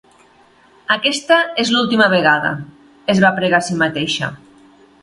"Aquesta 0.95 1.37
és 1.65 1.73
l'última 1.75 2.09
vegada", 2.15 2.53
es 3.17 3.23
va 3.27 3.33
pregar 3.41 3.63
a 3.65 3.69
si 3.71 3.79
mateixa. 3.85 4.37